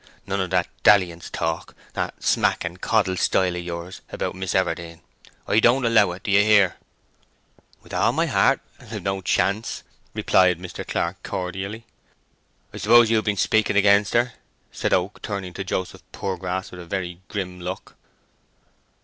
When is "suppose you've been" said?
12.77-13.37